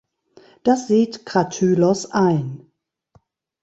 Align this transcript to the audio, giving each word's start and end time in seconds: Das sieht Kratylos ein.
Das 0.63 0.87
sieht 0.87 1.27
Kratylos 1.27 2.09
ein. 2.09 2.71